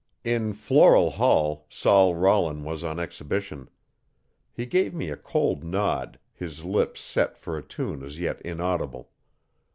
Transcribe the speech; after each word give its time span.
In 0.23 0.53
Floral 0.53 1.11
Hall 1.11 1.67
Sol 1.69 2.15
Rollin 2.15 2.63
was 2.63 2.83
on 2.83 2.99
exhibition. 2.99 3.69
He 4.51 4.65
gave 4.65 4.95
me 4.95 5.11
a 5.11 5.15
cold 5.15 5.63
nod, 5.63 6.17
his 6.33 6.65
lips 6.65 6.99
set 6.99 7.37
for 7.37 7.55
a 7.55 7.61
tune 7.61 8.01
as 8.01 8.17
yet 8.17 8.41
inaudible. 8.41 9.11